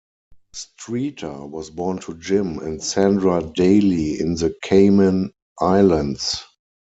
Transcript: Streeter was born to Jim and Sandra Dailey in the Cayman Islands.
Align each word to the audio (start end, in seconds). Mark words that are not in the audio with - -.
Streeter 0.53 1.45
was 1.45 1.69
born 1.69 1.99
to 1.99 2.15
Jim 2.15 2.57
and 2.57 2.83
Sandra 2.83 3.43
Dailey 3.53 4.19
in 4.19 4.33
the 4.33 4.51
Cayman 4.63 5.31
Islands. 5.59 6.41